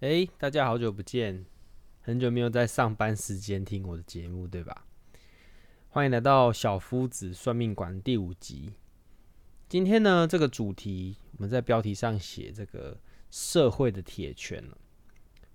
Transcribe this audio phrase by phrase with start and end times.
[0.00, 1.44] 哎，大家好久不见，
[2.02, 4.86] 很久没有在上班时间听我的节目，对吧？
[5.88, 8.74] 欢迎来到小夫子算命馆第五集。
[9.68, 12.96] 今天呢，这个主题我们在标题上写这个
[13.32, 14.62] 社会的铁拳，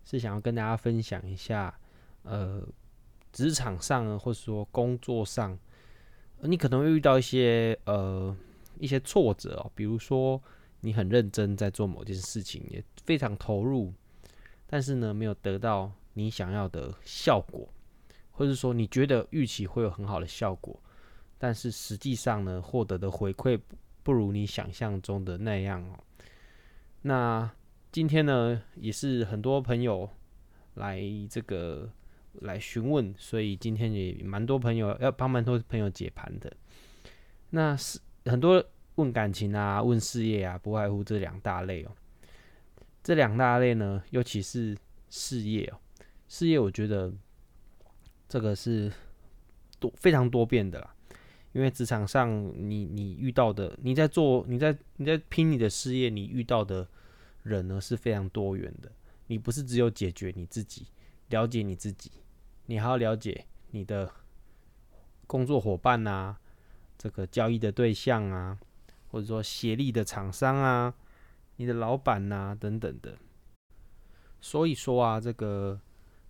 [0.04, 1.80] 是想要跟大家分享一下，
[2.24, 2.68] 呃，
[3.32, 5.58] 职场上或者说工作上，
[6.42, 8.36] 你可能会遇到一些呃
[8.78, 10.44] 一些挫折哦，比如说
[10.82, 13.94] 你很认真在做某件事情，也非常投入。
[14.74, 17.72] 但是呢，没有得到你想要的效果，
[18.32, 20.82] 或者说你觉得预期会有很好的效果，
[21.38, 23.62] 但是实际上呢，获得的回馈
[24.02, 26.00] 不如你想象中的那样哦。
[27.04, 27.52] 那
[27.92, 30.10] 今天呢，也是很多朋友
[30.74, 31.00] 来
[31.30, 31.88] 这个
[32.42, 36.52] 来询问，所以今天也蛮多朋友要帮蛮多朋友解盘的。
[37.52, 38.66] 那是很多
[38.96, 41.92] 问感情啊，问事业啊，不外乎这两大类哦。
[43.04, 44.78] 这两大类呢，尤其是
[45.10, 45.78] 事业哦，
[46.30, 47.14] 事业我觉得
[48.30, 48.90] 这个是
[49.78, 50.96] 多非常多变的啦，
[51.52, 56.88] 因为职场上你你遇到的，你在做你在你在拼你的事业，你遇到的
[57.44, 58.90] 人呢是非常多元的。
[59.28, 60.88] 你不是只有解决你自己，
[61.28, 62.12] 了解你自己，
[62.68, 64.10] 你还要了解你的
[65.28, 66.38] 工作伙伴啊，
[66.98, 68.58] 这个交易的对象啊，
[69.10, 70.94] 或者说协力的厂商啊。
[71.56, 73.18] 你的老板呐、啊，等等的，
[74.42, 75.80] 所以说啊，这个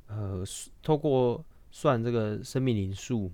[0.07, 0.43] 呃，
[0.81, 3.31] 透过算这个生命灵数，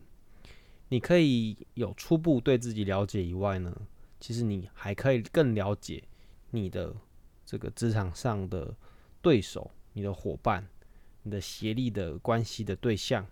[0.89, 3.75] 你可以有初步对自己了解以外呢，
[4.19, 6.03] 其实你还可以更了解
[6.51, 6.95] 你的
[7.45, 8.75] 这个职场上的
[9.21, 10.67] 对手、你的伙伴、
[11.23, 13.25] 你的协力的关系的对象。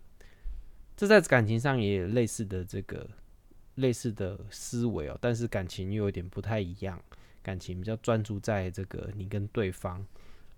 [0.96, 3.08] 这在感情上也有类似的这个
[3.76, 7.00] 类似的思维哦，但是感情又有点不太一样。
[7.48, 10.06] 感情比较专注在这个你跟对方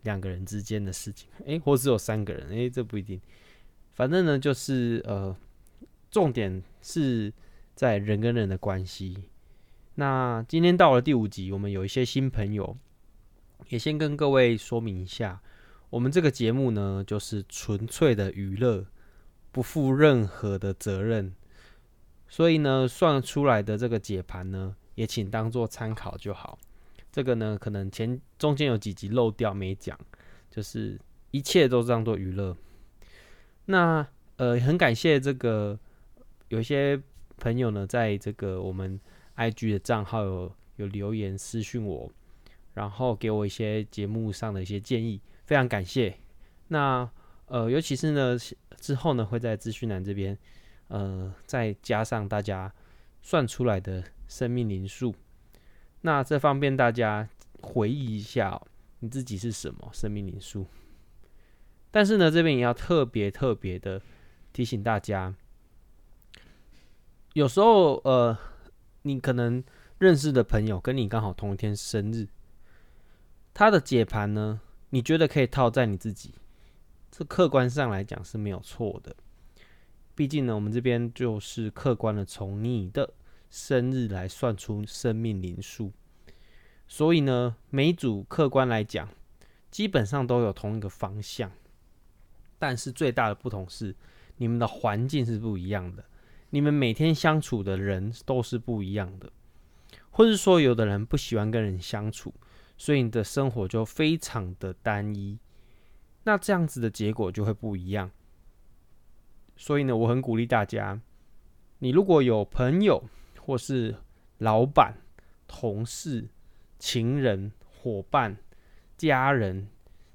[0.01, 3.21] 两个人之间的事情，诶，或只有三个人，诶，这不一定。
[3.93, 5.35] 反正呢，就是呃，
[6.09, 7.31] 重点是
[7.75, 9.25] 在人跟人的关系。
[9.93, 12.75] 那今天到了第五集，我们有一些新朋友，
[13.67, 15.39] 也先跟各位说明一下，
[15.91, 18.87] 我们这个节目呢，就是纯粹的娱乐，
[19.51, 21.35] 不负任何的责任。
[22.27, 26.57] 所以呢，算出来的这个解盘呢，也请当做参考就好。
[27.11, 29.97] 这个呢，可能前中间有几集漏掉没讲，
[30.49, 30.99] 就是
[31.31, 32.55] 一切都当做娱乐。
[33.65, 34.05] 那
[34.37, 35.77] 呃，很感谢这个
[36.49, 37.01] 有些
[37.37, 38.99] 朋友呢，在这个我们
[39.35, 42.11] IG 的账号有有留言私讯我，
[42.73, 46.17] 然后给我一些节目上的一些建议，非常感谢。
[46.69, 47.09] 那
[47.47, 48.37] 呃，尤其是呢
[48.77, 50.37] 之后呢，会在资讯栏这边
[50.87, 52.71] 呃再加上大家
[53.21, 55.13] 算出来的生命灵数。
[56.01, 57.27] 那这方便大家
[57.61, 58.67] 回忆一下哦，
[58.99, 60.65] 你自己是什么生命灵数？
[61.91, 64.01] 但是呢，这边也要特别特别的
[64.53, 65.35] 提醒大家，
[67.33, 68.37] 有时候呃，
[69.01, 69.61] 你可能
[69.97, 72.27] 认识的朋友跟你刚好同一天生日，
[73.53, 74.61] 他的解盘呢，
[74.91, 76.33] 你觉得可以套在你自己，
[77.11, 79.15] 这客观上来讲是没有错的。
[80.15, 83.13] 毕竟呢，我们这边就是客观的从你的。
[83.49, 85.91] 生日来算出生命灵数，
[86.87, 89.09] 所以呢，每组客观来讲，
[89.71, 91.51] 基本上都有同一个方向，
[92.57, 93.95] 但是最大的不同是，
[94.37, 96.05] 你们的环境是不一样的，
[96.51, 99.31] 你们每天相处的人都是不一样的，
[100.11, 102.33] 或是说，有的人不喜欢跟人相处，
[102.77, 105.39] 所以你的生活就非常的单一，
[106.23, 108.11] 那这样子的结果就会不一样。
[109.57, 111.01] 所以呢，我很鼓励大家，
[111.79, 113.03] 你如果有朋友，
[113.49, 113.95] 或是
[114.37, 114.93] 老板、
[115.47, 116.29] 同事、
[116.77, 118.37] 情人、伙伴、
[118.95, 119.67] 家人、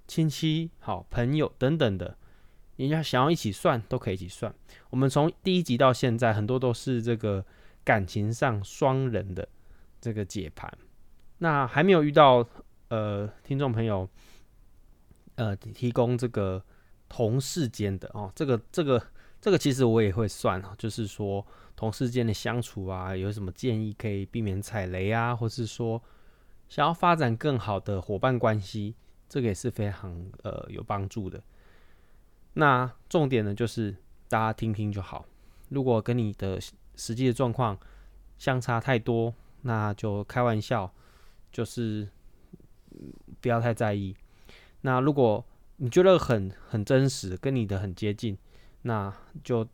[0.06, 2.16] 亲戚、好朋友等等的，
[2.76, 4.54] 你要想要一起算，都可以一起算。
[4.90, 7.44] 我们从第一集到现在，很多都是这个
[7.82, 9.48] 感情上双人的
[10.00, 10.72] 这个解盘。
[11.38, 12.48] 那还没有遇到
[12.86, 14.08] 呃听众朋友
[15.34, 16.62] 呃提供这个
[17.08, 19.04] 同事间的哦，这个这个
[19.40, 21.44] 这个其实我也会算啊，就是说。
[21.76, 25.34] 同事间的相处啊，有什么建议可以避免踩雷啊？
[25.34, 26.00] 或是说
[26.68, 28.94] 想要发展更好的伙伴关系，
[29.28, 31.42] 这个也是非常呃有帮助的。
[32.54, 33.96] 那重点呢，就是
[34.28, 35.26] 大家听听就好。
[35.68, 36.60] 如果跟你的
[36.94, 37.76] 实际的状况
[38.38, 40.92] 相差太多，那就开玩笑，
[41.50, 42.08] 就是
[43.40, 44.16] 不要太在意。
[44.82, 45.44] 那如果
[45.78, 48.38] 你觉得很很真实，跟你的很接近，
[48.82, 49.12] 那
[49.42, 49.66] 就。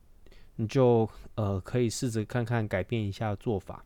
[0.61, 3.83] 你就呃可以试着看看改变一下做法。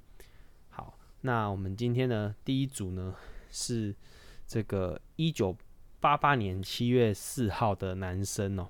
[0.70, 3.14] 好，那我们今天的第一组呢
[3.48, 3.94] 是
[4.44, 5.56] 这个一九
[6.00, 8.66] 八八年七月四号的男生哦。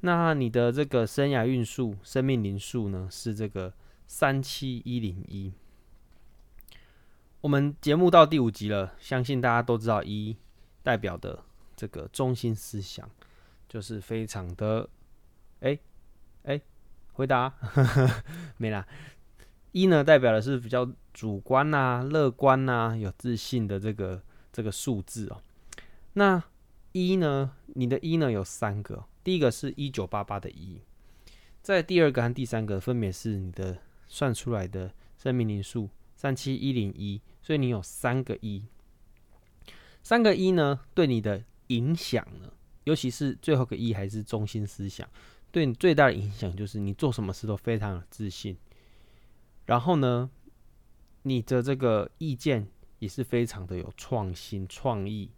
[0.00, 3.72] 那你的这个生涯运数、生命灵数呢，是这个
[4.06, 5.50] 三七一零一。
[7.40, 10.36] 我们节目到第五集了，相信大家都知道一
[10.82, 11.42] 代表的
[11.74, 13.08] 这个中心思想，
[13.66, 14.86] 就是非常的，
[15.60, 15.78] 哎
[16.42, 16.60] 哎，
[17.12, 17.52] 回答
[18.58, 18.86] 没啦。
[19.72, 24.22] 一呢代表的是比较主观呐、啊、乐观呐、啊、有自信的这个
[24.52, 25.40] 这个数字哦。
[26.14, 26.42] 那
[26.92, 29.04] 一呢，你的一呢有三个。
[29.22, 30.80] 第一个是一九八八的一，
[31.62, 33.78] 在第二个和第三个分别是你的
[34.08, 38.64] 算出来的生命灵数三七一零一，所以你有三个一。
[40.02, 42.50] 三个一呢，对你的影响呢，
[42.84, 45.06] 尤其是最后个一还是中心思想，
[45.52, 48.56] 对你最大的影响就是你做什么事都非常有自信，
[49.66, 50.30] 然后呢，
[51.22, 52.68] 你的这个意见
[52.98, 55.30] 也是非常的有创新创意，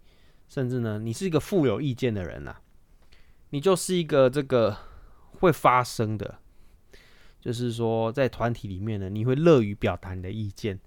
[0.49, 2.61] 甚至呢，你是一个富有意见的人呐、啊。
[3.50, 4.76] 你就是一个这个
[5.41, 6.38] 会发声的，
[7.41, 10.81] 就是说在团体里面呢，你会乐于表达你的意见，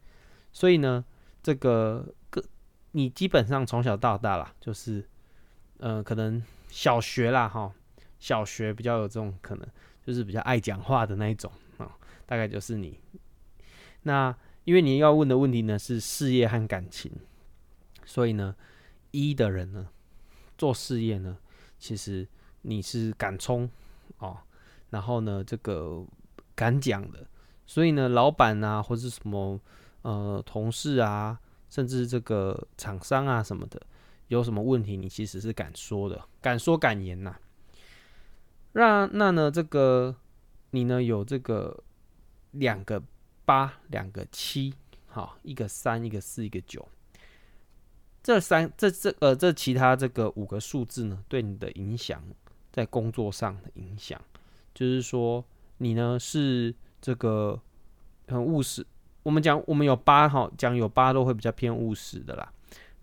[0.51, 1.05] 所以呢，
[1.43, 2.43] 这个个
[2.91, 5.07] 你基本上从小到大啦，就是
[5.77, 7.71] 呃，可能小学啦哈，
[8.25, 9.67] 小学比较有这种可能，
[10.03, 11.95] 就是比较爱讲话的那一种啊，
[12.25, 12.99] 大概就是你。
[14.01, 17.11] 那因为你要问的问题呢是事业和感情，
[18.03, 18.55] 所以呢，
[19.11, 19.89] 一的人呢
[20.57, 21.37] 做事业呢，
[21.77, 22.27] 其实。
[22.67, 23.69] 你是敢冲
[24.17, 24.35] 哦，
[24.89, 26.03] 然后呢，这个
[26.55, 27.23] 敢讲的，
[27.67, 29.61] 所以呢，老板啊，或者什么
[30.01, 31.39] 呃同事啊，
[31.69, 33.79] 甚至这个厂商啊什么的，
[34.29, 37.35] 有什么问题，你其实是敢说的，敢说敢言呐。
[38.75, 40.15] 那那呢，这个
[40.69, 41.83] 你呢有这个
[42.51, 43.01] 两个
[43.43, 44.73] 八，两个七，
[45.07, 46.87] 好，一个三，一个四，一个九，
[48.23, 52.23] 这三这这呃这其他这个五个数字呢，对你的影响。
[52.75, 54.19] 在工作上的影响，
[54.73, 55.41] 就是说
[55.77, 57.57] 你呢是这个
[58.27, 58.85] 很务实。
[59.23, 62.51] 我们讲我们有八哈，讲有八都会比较偏务实的啦。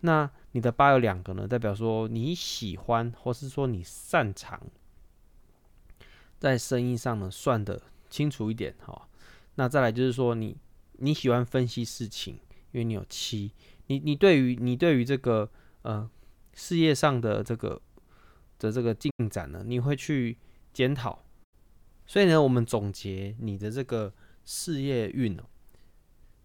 [0.01, 4.61] 那你的八有两个呢，代表说你喜欢或是说你擅长
[6.43, 9.07] 在生意上呢算得清楚一点哈。
[9.55, 10.57] 那再来就是说你
[10.99, 12.35] 你喜欢分析事情，
[12.71, 13.53] 因为你有七，
[13.87, 15.49] 你你对于你对于这个
[15.83, 16.09] 呃
[16.53, 17.81] 事业上的这个。
[18.59, 20.37] 的这个进展呢，你会去
[20.71, 21.25] 检讨，
[22.05, 24.13] 所以呢，我们总结你的这个
[24.45, 25.43] 事业运哦，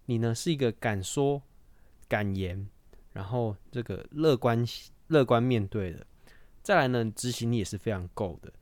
[0.06, 1.40] 你呢是一个敢说
[2.08, 2.66] 敢言，
[3.12, 4.66] 然后这个乐观
[5.06, 6.04] 乐观面对的，
[6.60, 8.52] 再来呢，执行力也是非常够的，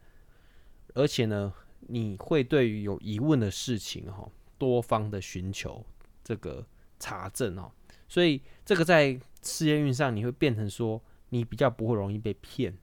[0.97, 4.27] 而且呢，你会对于有疑问的事情哈，
[4.57, 5.85] 多方的寻求
[6.25, 6.67] 这个
[6.99, 7.71] 查证哦，
[8.09, 12.75] 所以这个在事业运上，你会变成说，你比较不会容易被骗。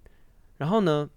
[0.57, 1.09] 然后呢，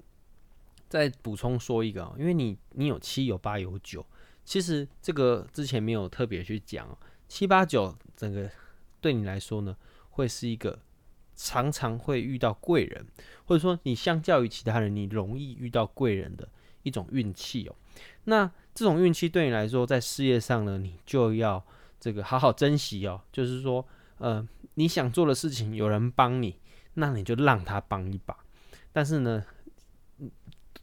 [0.89, 4.05] 再补充说一个，因为你你有七有八有九，
[4.43, 6.97] 其实这个之前没有特别去讲哦，
[7.29, 8.51] 七八九整个
[9.03, 9.77] 对你来说呢，
[10.09, 10.81] 会是一个
[11.35, 13.07] 常常会遇到贵人，
[13.45, 16.49] 或者说你相较于其他人，你容易遇到贵人的
[16.87, 17.75] 一种运气哦。
[18.25, 21.63] 那这种运气对你来说，在事业上呢，你就要
[21.99, 23.21] 这个好好珍惜哦。
[23.33, 23.85] 就是说，
[24.19, 26.61] 呃，你想做的事情有人帮你，
[26.95, 28.37] 那你就让他帮一把。
[28.93, 29.45] 但是呢，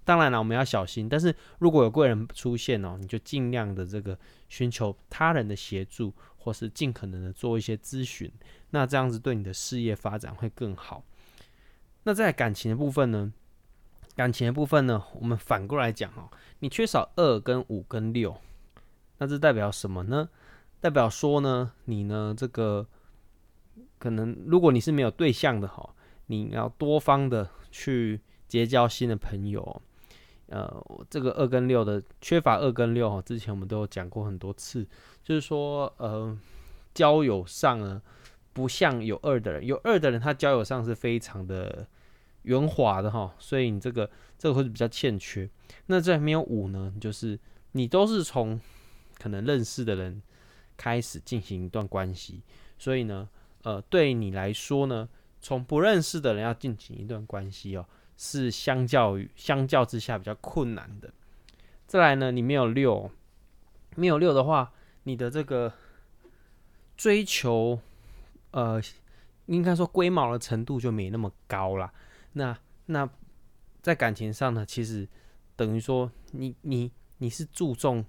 [0.03, 1.07] 当然了，我们要小心。
[1.07, 4.19] 但是如果有贵人出现哦，你就尽量的这个
[4.49, 8.29] 寻求他人的协助，或是尽可能的做一些咨询。
[8.71, 11.05] 那这样子对你的事业发展会更好。
[12.03, 13.31] 那在感情的部分呢？
[14.15, 16.29] 感情的部分呢，我们反过来讲哦，
[16.59, 18.35] 你缺少二跟五跟六，
[19.17, 20.29] 那这代表什么呢？
[20.79, 22.87] 代表说呢，你呢这个
[23.97, 25.93] 可能如果你是没有对象的哈，
[26.27, 27.49] 你要多方的。
[27.75, 29.81] 去结交新的朋友，
[30.45, 30.71] 呃，
[31.09, 34.87] 这个二跟六的缺乏二跟六，之前我们都有讲过很多次，
[35.23, 36.37] 就是说，呃，
[36.93, 37.99] 交友上呢，
[38.53, 41.87] 不像有二的人，有二的人他交友上是非常的
[42.43, 45.49] 圆滑的哈，所以你这个这个会比较欠缺。
[45.87, 47.37] 那这还没有五呢，就是
[47.73, 48.59] 你都是从
[49.19, 50.21] 可能认识的人
[50.77, 52.41] 开始进行一段关系，
[52.77, 53.27] 所以呢，
[53.63, 55.09] 呃，对你来说呢。
[55.45, 57.85] 从不认识的人要进行一段关系哦，
[58.15, 61.13] 是相较于相较之下比较困难的。
[61.85, 63.11] 再来呢，你没有六，
[63.97, 64.71] 没有六的话，
[65.03, 65.73] 你的这个
[66.95, 67.77] 追求，
[68.51, 68.81] 呃，
[69.47, 71.91] 应该说龟毛的程度就没那么高啦。
[72.33, 73.09] 那那
[73.81, 75.07] 在感情上呢，其实
[75.55, 78.03] 等于说你你你是注重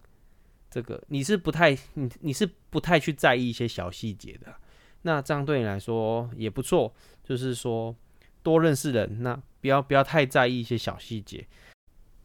[0.70, 4.54] 这个，你是不太你你是不太去在意一些小细节的。
[5.02, 7.94] 那这样对你来说也不错，就是说
[8.42, 11.46] 多认识人，那不要不要太在意一些小细节。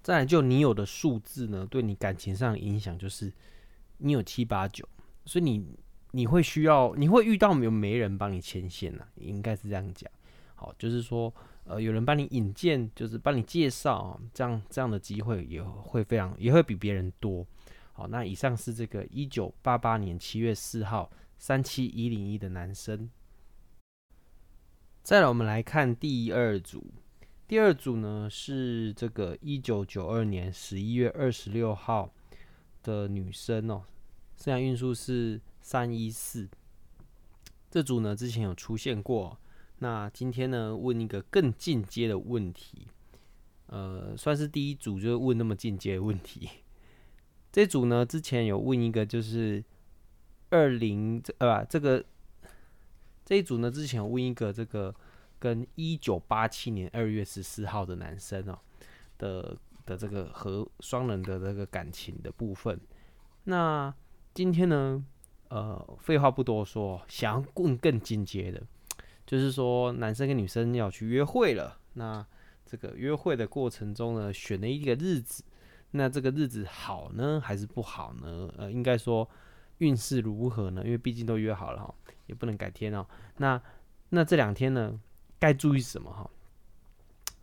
[0.02, 3.32] 再来，就你有的数字呢，对你感情上的影响就是
[3.98, 4.88] 你有七八九，
[5.26, 5.78] 所以你
[6.12, 9.06] 你会需要，你会遇到有没人帮你牵线呢？
[9.16, 10.10] 应该是这样讲。
[10.56, 11.34] 好，就是说，
[11.70, 17.46] 呃，有人帮你引荐，就是帮你介绍，这样这样的机会也会非常，也会比别人多。
[17.94, 23.08] 好，那以上是这个一九八八年七月四号三七一零一的男生。
[25.04, 26.84] 再来，我们来看第二组。
[27.48, 32.12] 第二组呢是这个一九九二年十一月二十六号
[32.82, 33.84] 的女生哦，
[34.36, 36.50] 生涯运数是三一四。
[37.70, 39.40] 这组呢之前有出现过，
[39.80, 42.88] 那今天呢问一个更进阶的问题，
[43.66, 46.50] 呃，算是第一组就问那么进阶的问题。
[47.52, 49.64] 这组呢之前有问一个就是
[50.50, 52.06] 二零呃这个
[53.26, 54.96] 这一组呢之前有问一个这个。
[55.42, 58.60] 跟一九八七年二月十四号的男生哦
[59.18, 62.78] 的的这个和双人的这个感情的部分，
[63.46, 63.96] 那
[64.34, 65.02] 今天呢，
[65.48, 68.62] 呃，废话不多说，想要问更进阶的，
[69.30, 72.26] 就是说男生跟女生要去约会了，那
[72.66, 75.44] 这个约会的过程中呢，选了一个日子，
[75.92, 78.52] 那这个日子好呢还是不好呢？
[78.58, 79.30] 呃，应该说
[79.78, 80.82] 运势如何呢？
[80.84, 81.94] 因为毕竟都约好了哈，
[82.26, 83.06] 也不能改天哦。
[83.38, 83.62] 那
[84.10, 85.00] 那这两天呢？
[85.38, 86.28] 该注意什么哈？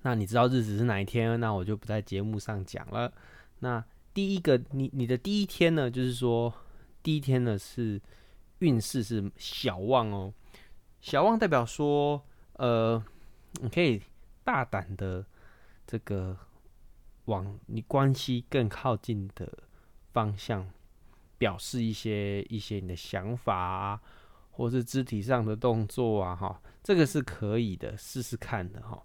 [0.02, 1.38] 那你知道日子是哪一天？
[1.38, 3.12] 那我就不在节目上讲了。
[3.60, 6.52] 那第一个，你你的第一天呢，就是说
[7.00, 8.02] 第一天呢是
[8.58, 10.34] 运势是小旺哦。
[11.06, 12.20] 小旺代表说，
[12.54, 13.00] 呃，
[13.60, 14.02] 你可以
[14.42, 15.24] 大胆的
[15.86, 16.36] 这个
[17.26, 19.48] 往你关系更靠近的
[20.12, 20.68] 方向
[21.38, 24.02] 表示一些一些你的想法啊。
[24.50, 29.00] 或是肢体上的动作啊，哈，这个是可以的，试试看的哈。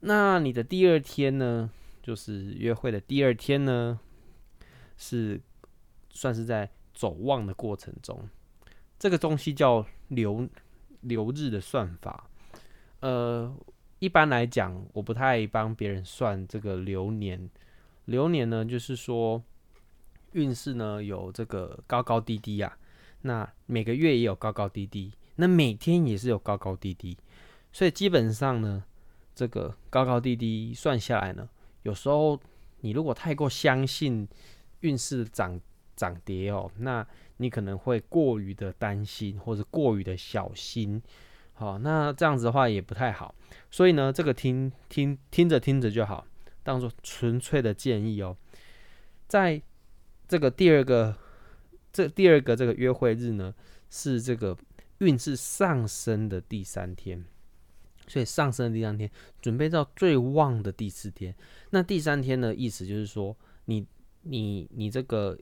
[0.00, 1.68] 那你的第二天呢，
[2.00, 4.00] 就是约会的第二天呢，
[4.96, 5.38] 是
[6.08, 8.26] 算是在走旺的过程中，
[8.98, 10.48] 这个东西叫流
[11.02, 12.28] 流日的算法。
[13.00, 13.54] 呃，
[14.00, 17.48] 一般来讲，我不太帮别人算这个流年。
[18.06, 19.40] 流年呢，就是说
[20.32, 22.76] 运势呢有这个高高低低啊。
[23.22, 27.16] 那每个月也有高高低低，那每天也是有高高低低，
[27.70, 28.82] 所以基本上呢，
[29.32, 31.48] 这个高高低低算下来呢，
[31.84, 32.40] 有时候
[32.80, 34.26] 你如果太过相信
[34.80, 35.60] 运势涨
[35.94, 37.06] 涨跌哦，那
[37.42, 41.02] 你可能会过于的担心或者过于的小心，
[41.54, 43.34] 好，那这样子的话也不太好，
[43.70, 46.26] 所以呢，这个听听听着听着就好，
[46.62, 48.36] 当做纯粹的建议哦，
[49.26, 49.60] 在
[50.28, 51.16] 这个第二个。
[51.94, 53.54] 这第二个这个约会日呢，
[53.90, 54.56] 是这个
[55.00, 57.22] 运势上升的第三天，
[58.06, 59.10] 所以上升的第三天，
[59.42, 61.34] 准备到最旺的第四天。
[61.68, 63.86] 那第三天的意思就是说，你
[64.22, 65.38] 你你这个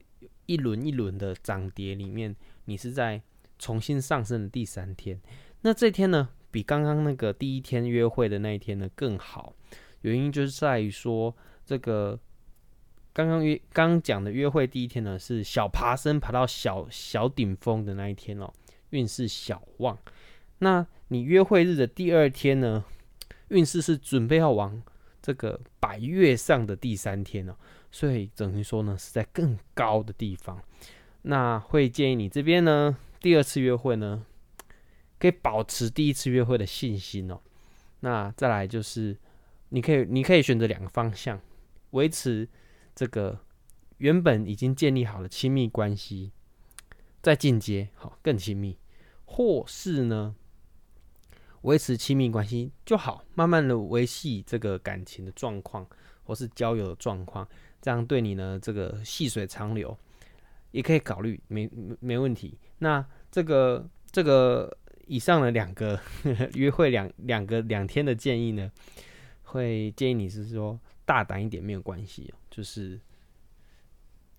[0.50, 3.22] 一轮一轮的涨跌里面，你是在
[3.58, 5.20] 重新上升的第三天。
[5.60, 9.54] 那这天呢，比刚刚那个第一天约会的那一天呢更好，
[10.00, 11.32] 原因就是在于说
[11.64, 12.18] 这个。
[13.12, 18.50] 刚刚约刚讲的约会第一天呢，是小爬升爬到小小顶峰的那一天哦，
[18.90, 19.98] 运势小旺。
[20.58, 22.84] 那你约会日的第二天呢，
[23.48, 24.80] 运势是准备要往
[25.22, 27.54] 这个百月上的第三天哦，
[27.90, 30.62] 所以等于说呢是在更高的地方。
[31.22, 34.24] 那会建议你这边呢，第二次约会呢，
[35.18, 37.40] 可以保持第一次约会的信心哦。
[38.00, 39.16] 那再来就是，
[39.68, 41.40] 你可以你可以选择两个方向
[41.90, 42.48] 维持。
[42.94, 43.38] 这个
[43.98, 46.32] 原本已经建立好的亲密关系，
[47.22, 48.78] 再进阶好更亲密，
[49.24, 50.34] 或是呢
[51.62, 55.86] 维持亲密关系就好，慢慢的维系这个感情的状况，
[56.22, 57.46] 或是交友的状况，
[57.80, 59.96] 这样对你呢这个细水长流
[60.70, 62.58] 也可以考虑，没没问题。
[62.78, 64.76] 那这个这个
[65.06, 68.70] 以上的两个呵 呵约会两两个两天的建议呢，
[69.42, 70.78] 会建议你是说。
[71.06, 73.00] 大胆一点没有关系哦，就是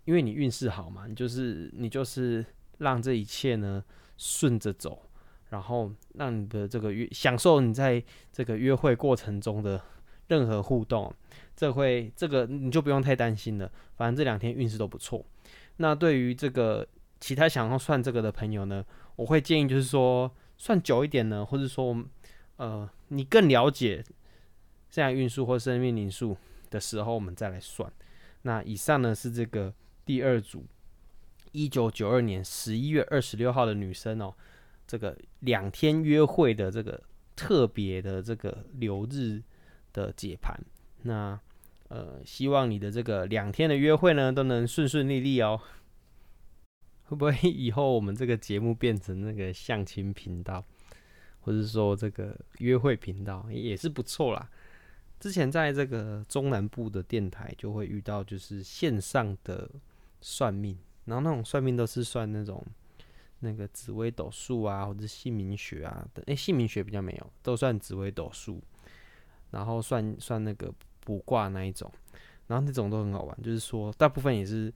[0.06, 2.46] 因为你运势好嘛，你就是你就是
[2.78, 3.84] 让这一切呢
[4.16, 5.06] 顺着走，
[5.52, 9.80] 然后让你的这个约享受你在这个约会过程中的
[10.28, 11.14] 任何互动，
[11.56, 13.70] 这会这个你就不用太担心了。
[13.96, 15.26] 反正这两天运势都不错。
[15.78, 16.88] 那对于这个
[17.20, 18.84] 其他想要算这个的朋友呢，
[19.18, 22.02] 我会建议就是说算久一点呢，或者说
[22.56, 24.02] 呃你更了解
[24.90, 26.38] 这样运数或生命灵数
[26.70, 27.92] 的时候，我们再来算。
[28.44, 29.74] 那以上呢是这个
[30.06, 30.66] 第二组，
[31.52, 34.34] 一九九二年十一月二十六号的女生哦，
[34.92, 37.02] 这个两天约会的这个
[37.34, 39.42] 特别的这个流日
[39.94, 40.54] 的解盘。
[41.04, 41.40] 那
[41.88, 45.62] 呃，希望你的这个两天的约会呢都能顺顺利利哦。
[47.08, 50.62] 会不会以后我们这个节目变成那个相亲频道，
[51.40, 54.50] 或者说这个约会频道也是不错啦。
[55.22, 59.72] 之前在这个中南部的电台就会遇到，就是线上的
[60.20, 62.62] 算命，然后那种算命都是算那种
[63.42, 66.24] 那个紫微斗数啊，或者姓名学啊的。
[66.28, 68.62] 诶，姓名学比较没有，都算紫微斗数，
[69.52, 71.92] 然后算算那个卜卦那一种，
[72.48, 73.42] 然后那种都很好玩。
[73.44, 74.74] 就是说，大部分也是，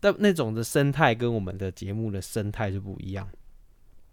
[0.00, 3.28] 但那种的生态跟我们的节目的生态就不一样。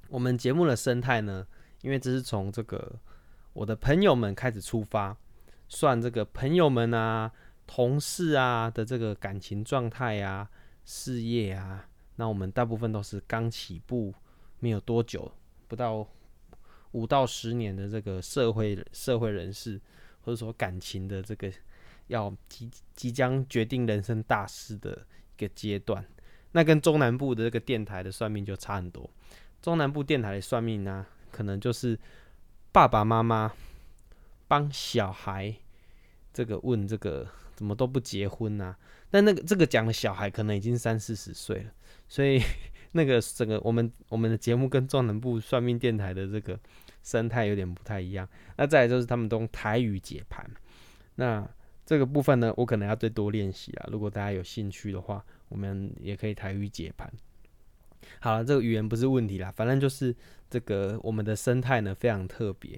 [0.09, 1.47] 我们节目的生态呢，
[1.81, 2.99] 因为这是从这个
[3.53, 5.17] 我的朋友们开始出发。
[5.73, 7.31] 算这个朋友们啊、
[7.65, 10.49] 同事啊的这个感情状态啊、
[10.83, 14.13] 事业啊，那我们大部分都是刚起步，
[14.59, 15.31] 没有多久，
[15.67, 16.07] 不到
[16.91, 19.79] 五到十年的这个社会社会人士，
[20.21, 21.51] 或者说感情的这个
[22.07, 26.05] 要即即将决定人生大事的一个阶段。
[26.51, 29.09] 那跟中南部的这个电台的算命就差很多。
[29.61, 31.97] 中南部电台的算命呢、可能就是
[32.71, 33.53] 爸爸妈妈。
[34.47, 35.55] 帮小孩
[36.33, 37.25] 这个问这个
[37.55, 38.79] 怎么都不结婚呐、啊？
[39.09, 41.71] 但那个这个讲的小孩可能已经三四十岁了，
[42.11, 42.43] 所以
[42.91, 46.59] 那个整个我们我们的节目跟中南部算命电台的这个
[47.01, 48.27] 生态有点不太一样。
[48.57, 50.45] 那再来就是他们都台语解盘，
[51.15, 51.49] 那
[51.85, 53.87] 这个部分呢，我可能要再多练习啊。
[53.89, 57.09] 如果大家有兴趣的话，我们也可以台语解盘。
[58.19, 60.13] 好了，这个语言不是问题啦，反正就是
[60.49, 62.77] 这个我们的生态呢非常特别。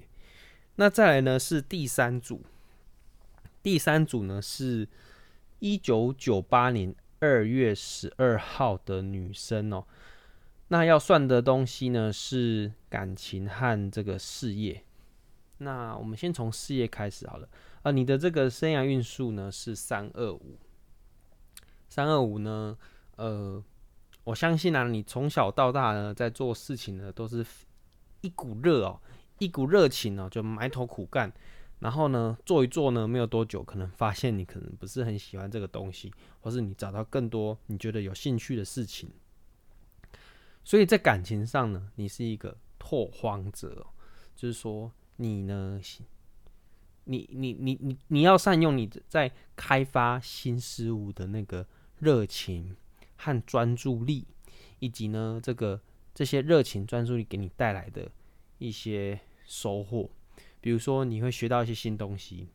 [0.76, 2.40] 那再来呢是第三组，
[3.64, 4.88] 第三组呢是
[5.58, 9.82] 一九九八年二月十二号的女生哦。
[10.68, 14.84] 那要算的东西呢是感情和这个事业。
[15.58, 17.48] 那我们先从事业开始好了。
[17.82, 20.58] 啊，你的这个生涯运数呢是三二五，
[21.88, 22.76] 三二五呢，
[23.16, 23.62] 呃，
[24.24, 27.44] 我相信啊，你从小到大呢在做事情呢都是
[28.20, 29.00] 一股热哦。
[29.38, 31.32] 一股热情哦，就埋头苦干，
[31.78, 39.10] 然后呢，做一做呢，没有多久，可能发现你可能不是很喜欢这个东西，或是你找到更多你觉得有兴趣的事情。
[40.64, 43.86] 所以在感情上呢，你是一个拓荒者，
[44.34, 45.80] 就是说你呢，
[47.04, 51.66] 你你你你你要善用你在开发新事物的那个
[51.98, 52.76] 热情
[53.16, 54.26] 和专注力，
[54.78, 55.80] 以及呢，这个
[56.14, 58.10] 这些热情专注力给你带来的。
[58.58, 60.08] 一些收获，
[60.64, 62.48] 比如说你会学到一些新东西。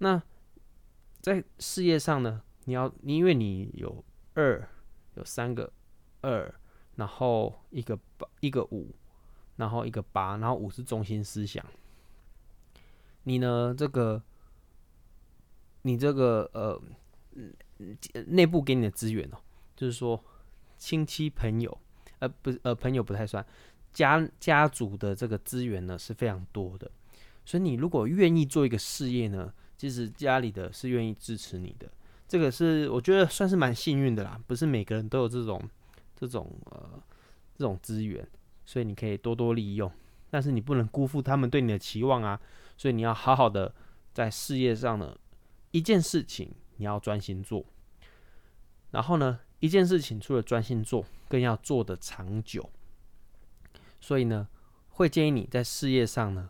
[0.00, 0.22] 那
[1.22, 4.68] 在事业上呢，你要你因为你有二，
[5.14, 5.72] 有三个
[6.20, 6.54] 二，
[6.96, 8.94] 然后一个八，一个五，
[9.56, 11.64] 然后一个八，然后五是中心思想。
[13.22, 14.22] 你呢，这个
[15.80, 16.78] 你这个呃，
[18.26, 19.38] 内部给你的资源哦，
[19.74, 20.22] 就是说
[20.76, 21.78] 亲戚朋友，
[22.18, 23.42] 呃不呃朋友不太算。
[23.90, 26.90] 家家族的这个资源呢是非常多的，
[27.44, 31.90] 所以你如果愿意做一个事业呢，其实家里的是愿意支持你的。
[32.28, 35.62] 这个是我觉得算是蛮幸运的啦，不是每个人都有这种
[36.16, 37.02] 这种呃
[37.54, 38.26] 这种资源，
[38.64, 39.90] 所以你可以多多利用。
[40.30, 42.40] 但是你不能辜负他们对你的期望啊，
[42.78, 43.74] 所以你要好好的
[44.14, 45.14] 在事业上呢，
[45.72, 47.66] 一件事情你要专心做，
[48.92, 52.70] 然后呢，一件事情除了专心做，更要做得长久。
[54.00, 54.48] 所以呢，
[54.88, 56.48] 会建议你在事业上呢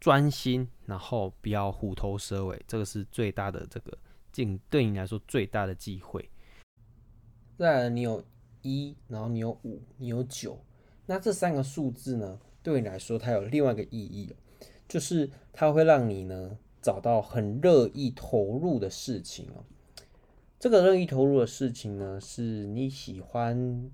[0.00, 3.96] 专心，然后不要虎头蛇尾，这个是最大的这个
[4.32, 6.28] 进对你来说最大的机会。
[7.56, 8.22] 再来，你有
[8.62, 10.58] 一，然后你有五，你有九，
[11.06, 14.34] 那这三个数字呢，对你来说它有另外一个意义，
[14.86, 19.64] 就是它会让你呢找到很乐意投入的事情哦。
[20.58, 23.90] 这个乐意投入的事情呢，是你喜欢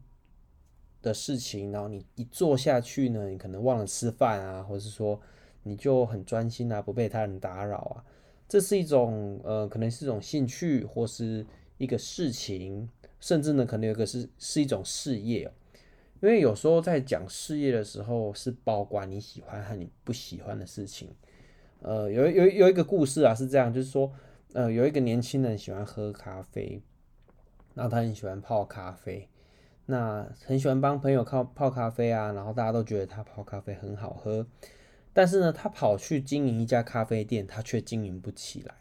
[1.02, 5.20] 的事情，然后你一做下去呢，你可能忘了吃饭啊，或者是说
[5.62, 8.04] 你就很专心啊，不被他人打扰啊。
[8.48, 11.46] 这是一种呃，可能是一种兴趣，或是
[11.78, 12.88] 一个事情，
[13.20, 15.50] 甚至呢，可能有一个是是一种事业。
[16.20, 21.08] 因为有时候在讲事业的时候，是包括你喜欢和你不喜欢的事情。
[21.80, 24.12] 呃，有有有一个故事啊，是这样，就是说，
[24.52, 26.80] 呃，有一个年轻人喜欢喝咖啡，
[27.74, 29.28] 然后他很喜欢泡咖啡。
[29.86, 34.46] 那很喜欢帮朋友泡泡咖啡啊，然后大家都觉得他泡咖啡很好喝，
[35.12, 38.74] 但是呢，他跑去经营一家咖啡店，他却经营不起来。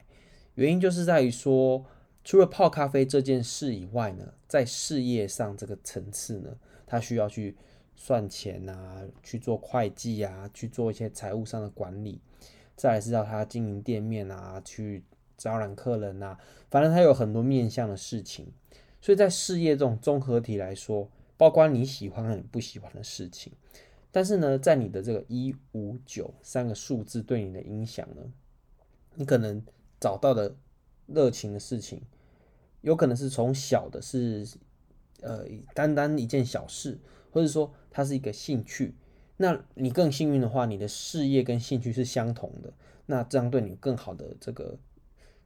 [0.55, 1.85] 原因就是在于说，
[2.23, 7.55] 除了泡咖啡这件事以外呢，在事业上这个层次呢，他需要去
[7.95, 12.21] 算钱啊，去做会计啊，去做一些财务上的管理。
[12.75, 15.03] 再来是要他经营店面啊，去
[15.37, 16.37] 招揽客人啊，
[16.69, 18.47] 反正他有很多面向的事情。
[19.01, 23.51] 所以在事业这种综合体来说，包括你喜欢和你不喜欢的事情。
[24.13, 28.21] 但是呢，在你的这个一五九三个数字对你的影响呢，
[29.15, 29.63] 你可能
[30.01, 30.53] 找到的
[31.07, 32.01] 热情的事情，
[32.81, 34.45] 有可能是从小的是，
[35.21, 36.99] 呃，单单一件小事，
[37.31, 38.95] 或者说它是一个兴趣。
[39.37, 42.73] 那你更幸运的话，你的事业跟兴趣是相同的，
[43.05, 44.77] 那这样对你更好的这个，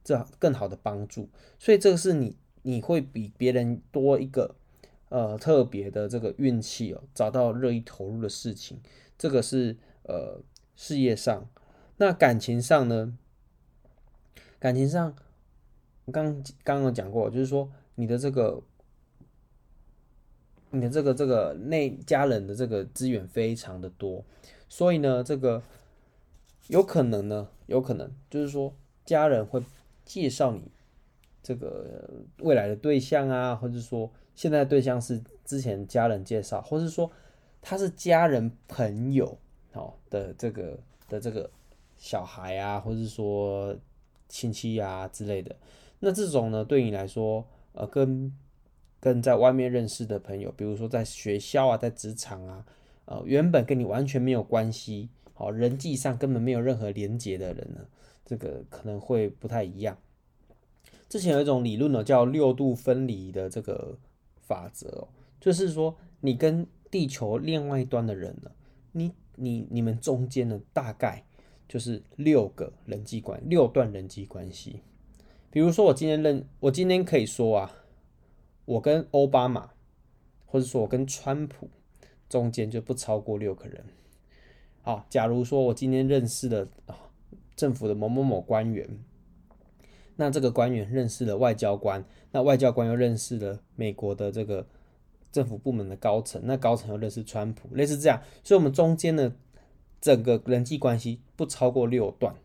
[0.03, 1.29] 这更好的帮助。
[1.59, 4.55] 所以这个是你你会比别人多一个。
[5.15, 8.81] 呃，特别的这个运气哦，找到乐意投入的事情，
[9.17, 10.41] 这个是呃
[10.75, 11.47] 事业上。
[11.95, 13.17] 那感情上呢？
[14.59, 15.15] 感情上，
[16.03, 18.61] 我刚刚刚讲过，就是说你的这个，
[20.71, 24.25] 你的这个这个内家人的这个资源非常的多，
[24.67, 25.63] 所以呢，这个
[26.67, 28.73] 有可能呢，有可能就是说
[29.05, 29.63] 家人会
[30.03, 30.69] 介绍你
[31.45, 34.11] 这个未来的对象啊，或者说。
[34.37, 37.09] 现在对象是之前家人介绍，或是说
[37.61, 39.37] 他是家人朋友
[39.71, 40.77] 哦的这个
[41.07, 41.49] 的这个
[41.97, 43.73] 小孩啊，或是说
[44.27, 45.55] 亲戚啊之类的。
[46.01, 48.29] 那这种呢，对你来说，呃，跟
[48.99, 52.65] 跟在外面认识的朋友，比如说在学校啊，在职场啊，
[53.05, 57.85] 呃，原本跟你完全没有关系，好，人际上根本没有任何连结的人呢，
[58.25, 59.97] 这个可能会不太一样。
[61.15, 63.97] 之前有一种理论呢，叫六度分离的这个。
[64.47, 65.07] 法则，
[65.39, 68.51] 就是说你跟地球另外一端的人呢，
[68.91, 71.25] 你你你们中间呢，大概
[71.67, 74.81] 就是六个人际关六段人际关系。
[75.49, 77.71] 比如说我今天认我今天可以说啊，
[78.65, 79.71] 我跟奥巴马，
[80.45, 81.71] 或者说我跟川普
[82.29, 83.83] 中间就不超过六个人。
[84.83, 86.67] 好，假如说我今天认识了
[87.55, 88.87] 政府的某某某官员。
[90.17, 94.65] 那这个官员认识了外交官，那外交官又认识了美国的这个
[95.31, 99.33] 政府部门的高层，那高层又认识川普，类似这样，所以我们中间的
[99.99, 102.35] 整个人际关系不超过六段。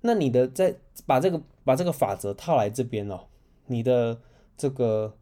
[0.00, 3.26] 那你的在把这个把这个法则套来这边哦，
[3.66, 4.20] 你的
[4.56, 5.16] 这个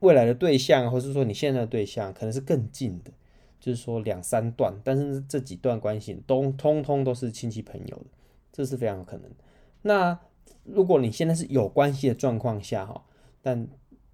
[0.00, 3.10] 未来的对象，或是说你现在的对象，可能是更近的，
[3.60, 8.06] 就是说两三段，但是这几段关系都通通都是亲戚朋友的，
[8.52, 9.36] 这是非常有可能的。
[9.82, 10.18] 那
[10.64, 13.04] 如果你现在是有关系的状况下哈，
[13.42, 13.68] 但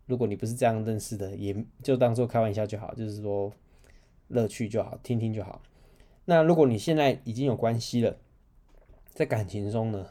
[0.06, 3.52] 如果你不是这样认识的，也就当做开玩笑就好，就是说
[4.28, 5.62] 乐趣就好，听听就好。
[6.24, 8.16] 那如果你现在已经有关系了，
[9.12, 10.06] 在感情中呢，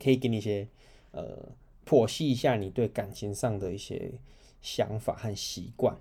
[0.00, 0.68] 可以给你一些
[1.10, 1.50] 呃
[1.84, 4.12] 剖析一下你对感情上的一些
[4.60, 5.96] 想法和习惯。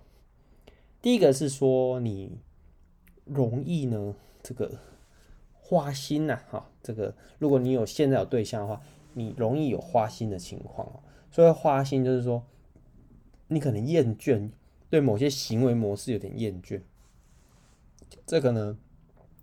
[1.01, 2.37] 第一个是说你
[3.25, 4.79] 容易呢这个。
[5.67, 8.80] 花心呐、啊，哈，这个如果你有现在有对象的话，
[9.15, 10.99] 你容易有花心的情况哦。
[11.32, 12.45] 所以花心就是说，
[13.47, 14.51] 你可能厌倦，
[14.91, 16.80] 对某些行为模式有点厌倦。
[18.28, 18.78] 这个呢，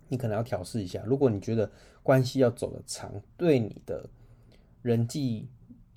[0.07, 1.03] 你可能要调试一下。
[1.05, 1.69] 如果你觉得
[2.01, 4.09] 关系要走得长，对你的
[4.81, 5.49] 人际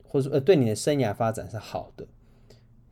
[0.03, 2.05] 或者说呃对你的生涯发展是好的，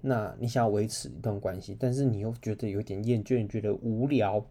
[0.03, 4.47] 那你想要维持一段关系，但是你又觉得有点厌倦，觉得无聊，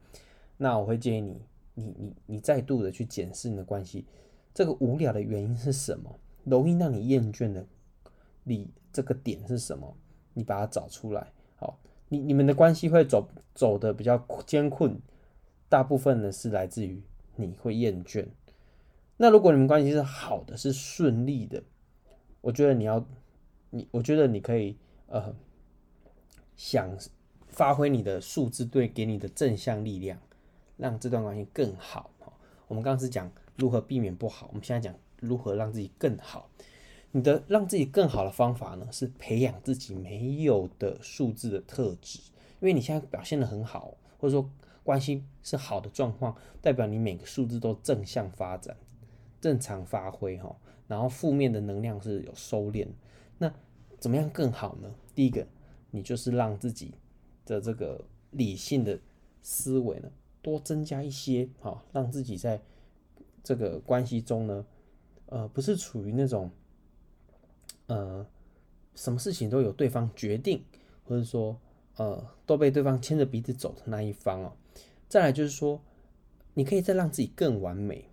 [0.57, 1.41] 那我会建议你。
[1.75, 4.05] 你你你再度的去检视你的关系，
[4.53, 6.19] 这个无聊的原因是什么？
[6.43, 7.65] 容易让你厌倦的，
[8.43, 9.95] 你这个点是什么？
[10.33, 11.31] 你把它找出来。
[11.55, 14.99] 好，你你们的关系会走走的比较艰困，
[15.69, 17.01] 大部分呢是来自于
[17.35, 18.27] 你会厌倦。
[19.17, 21.63] 那如果你们关系是好的，是顺利的，
[22.41, 23.05] 我觉得你要
[23.69, 25.33] 你，我觉得你可以呃，
[26.55, 26.97] 想
[27.47, 30.19] 发挥你的数字对给你的正向力量。
[30.83, 32.11] 让这段关系更好。
[32.67, 36.49] 我们刚刚是讲如何避免不好，我们现在讲如何让自己更好。
[37.11, 42.19] 你的让自己更好的方法呢，是培养自己没有的数字的特质。
[42.59, 44.49] 因为你现在表现得很好，或者说
[44.83, 48.75] 关系是好的状况，代表你每个数字都正向发展、
[49.39, 50.53] 正常发挥哈。
[50.89, 52.85] 然后负面的能量是有收敛。
[53.37, 53.53] 那
[53.99, 54.93] 怎么样更好呢？
[55.15, 55.47] 第一个，
[55.91, 56.93] 你就是让自己
[57.45, 58.99] 的这个理性的
[59.41, 60.11] 思维呢。
[60.43, 62.61] 多增加一些，好，让自己在
[63.41, 64.65] 这个关系中呢，
[65.27, 66.51] 呃，不是处于那种，
[67.87, 68.27] 呃，
[68.93, 70.65] 什么事情都由对方决定，
[71.05, 71.57] 或者说，
[71.95, 74.51] 呃，都被对方牵着鼻子走的那一方哦。
[75.07, 75.81] 再来就是说，
[76.53, 78.09] 你可以再让自己更完美，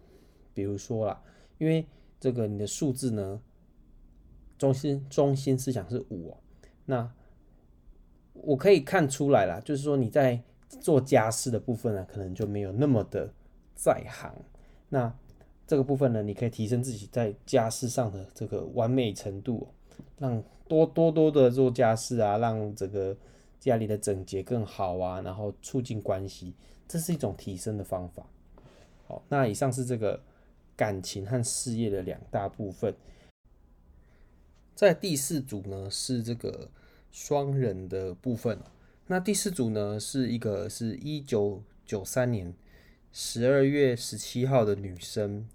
[0.55, 1.21] 比如说啦，
[1.59, 1.85] 因为
[2.21, 3.43] 这个你的数字呢，
[4.57, 6.37] 中心中心思想是五哦，
[6.87, 7.13] 那
[8.35, 10.45] 我可以看出来啦，就是说你在。
[10.79, 13.29] 做家事的部分呢，可能就没有那么的
[13.75, 14.33] 在行。
[14.89, 15.13] 那
[15.67, 19.67] 这个部分呢，你可以提升自己在家事上的这个完美程度，
[20.19, 23.17] 让多多多的做家事啊，让这个
[23.59, 26.55] 家里的整洁更好啊，然后促进关系，
[26.87, 28.25] 这是一种提升的方法。
[29.07, 30.21] 好，那以上是这个
[30.77, 32.95] 感情和事业的两大部分。
[34.75, 36.69] 在第四组呢，是这个
[37.11, 38.59] 双人的部分。
[39.13, 42.55] 那第四组呢，是一个是一九九三年
[43.11, 45.49] 十二月十七号的女生，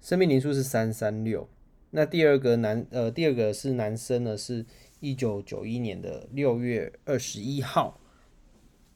[0.00, 1.48] 生命灵数是三三六。
[1.90, 4.64] 那第二个男呃，第二个是男生呢，是
[5.00, 8.00] 一九九一年的六月二十一号，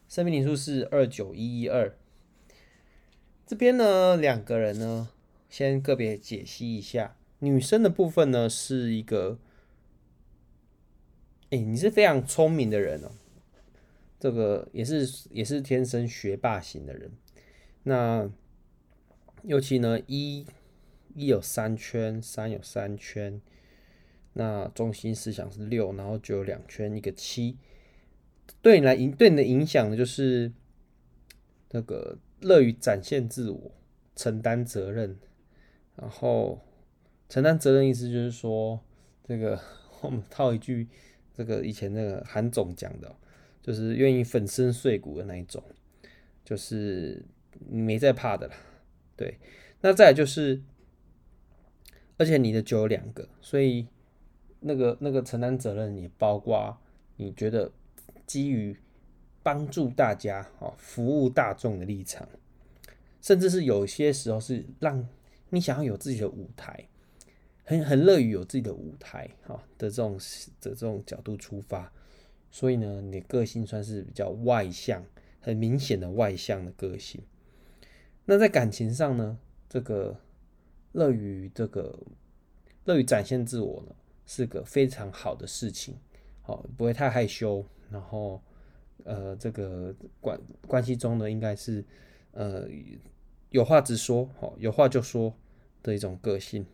[0.08, 1.98] 生命灵数是二九一一二。
[3.44, 5.08] 这边呢，两个人呢，
[5.50, 7.16] 先个别解析一下。
[7.40, 9.40] 女生的部分呢，是一个，
[11.50, 13.10] 哎、你是非常聪明的人哦。
[14.20, 17.12] 这个也是也是天生学霸型的人，
[17.84, 18.28] 那
[19.44, 20.44] 尤其呢，一
[21.14, 23.40] 一有三圈，三有三圈，
[24.32, 27.56] 那中心思想是六，然后九有两圈，一个七，
[28.60, 30.52] 对你来影对你的影响，就是
[31.68, 33.70] 这个乐于展现自我，
[34.16, 35.16] 承担责任，
[35.94, 36.60] 然后
[37.28, 38.80] 承担责任意思就是说，
[39.22, 39.60] 这个
[40.02, 40.88] 我们套一句
[41.32, 43.14] 这个以前那个韩总讲的。
[43.62, 45.62] 就是愿意粉身碎骨的那一种，
[46.44, 47.24] 就是
[47.68, 48.54] 你没在怕的啦。
[49.16, 49.38] 对，
[49.80, 50.62] 那再就是，
[52.16, 53.86] 而且你的酒有两个，所以
[54.60, 56.78] 那个那个承担责任也包括
[57.16, 57.70] 你觉得
[58.26, 58.76] 基于
[59.42, 62.28] 帮助大家、哦服务大众的立场，
[63.20, 65.06] 甚至是有些时候是让
[65.50, 66.88] 你想要有自己的舞台，
[67.64, 70.16] 很很乐于有自己的舞台哈的这种
[70.60, 71.92] 的这种角度出发。
[72.50, 75.04] 所以呢，你个性算是比较外向，
[75.40, 77.22] 很明显的外向的个性。
[78.24, 80.18] 那在感情上呢，这个
[80.92, 81.98] 乐于这个
[82.84, 83.94] 乐于展现自我呢，
[84.26, 85.96] 是个非常好的事情。
[86.42, 88.42] 好，不会太害羞，然后
[89.04, 91.84] 呃，这个关关系中呢，应该是
[92.32, 92.66] 呃
[93.50, 95.34] 有话直说，好，有话就说
[95.82, 96.64] 的一种个性。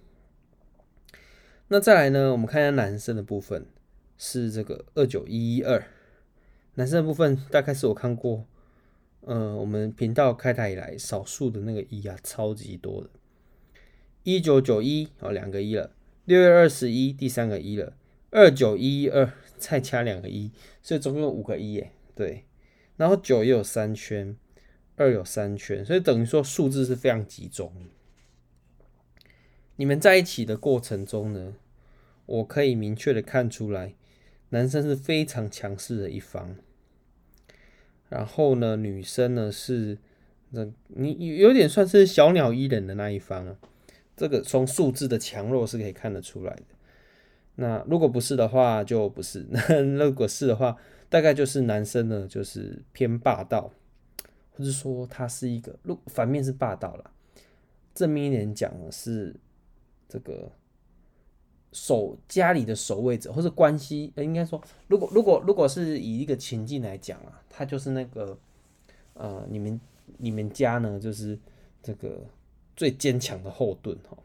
[1.67, 3.67] 那再来呢，我们看一下男生的部分。
[4.16, 5.87] 是这个二九一一二，
[6.74, 8.46] 男生的部分大概是我看过，
[9.22, 13.11] 呃，我们频道开台以来少数的那个一啊，超级多的，
[14.22, 15.90] 一九九一哦，两个一了，
[16.24, 17.96] 六月二十一第三个一了，
[18.31, 20.50] 二九一一二再加两个一，
[20.83, 22.44] 所以总共有五个一耶，对，
[22.96, 24.37] 然后九也有三圈，
[24.96, 27.72] 二有三圈，所以等于说数字是非常集中。
[29.77, 31.55] 你们在一起的过程中呢，
[32.27, 33.94] 我可以明确的看出来。
[34.55, 36.55] 男生是非常强势的一方，
[38.09, 39.99] 然后呢，女生呢是
[40.51, 43.57] 那你有点算是小鸟依人的那一方啊。
[44.17, 46.62] 这个从数字的强弱是可以看得出来的。
[47.57, 49.45] 那如果不是的话，就不是。
[49.51, 50.77] 那如果是的话，
[51.09, 53.73] 大概就是男生呢就是偏霸道，
[54.53, 57.11] 或者说他是一个，如反面是霸道啦，
[57.93, 59.35] 正面一点讲呢是
[60.09, 60.53] 这个。
[61.75, 68.39] 守家里的守卫者，或者关系，呃应该说，如果如果如果是以一个情境来讲啊，他就是那个，
[69.15, 69.81] 呃，你们
[70.19, 71.37] 你们家呢，就是
[71.83, 72.21] 这个
[72.77, 74.17] 最坚强的后盾哈，